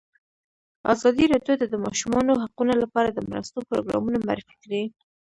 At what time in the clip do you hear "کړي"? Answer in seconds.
4.63-4.83